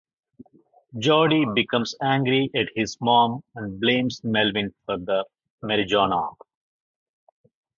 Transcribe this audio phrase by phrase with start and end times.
[0.97, 5.25] Jody becomes angry at his mom and blames Melvin for the
[5.63, 6.33] marijuana.